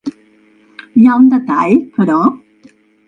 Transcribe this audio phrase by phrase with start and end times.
[1.01, 2.19] Hi ha un detall, però.